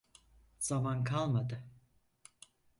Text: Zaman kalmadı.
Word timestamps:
Zaman 0.59 1.03
kalmadı. 1.03 1.63